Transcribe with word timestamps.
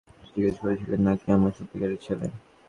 তুই 0.23 0.35
জিজ্ঞেস 0.35 0.55
করেছিলি 0.61 0.97
না 0.99 1.13
কে 1.19 1.27
আমার 1.37 1.51
সত্যিকারের 1.57 1.99
ছেলে? 2.05 2.27